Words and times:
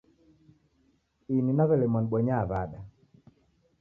Ini 1.35 1.51
naw'elemwa 1.57 1.99
nibonya 2.01 2.37
w'ada 2.49 2.79